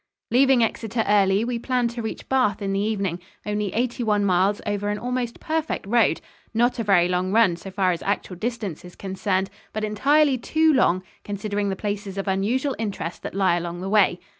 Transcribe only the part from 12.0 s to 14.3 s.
of unusual interest that lie along the way.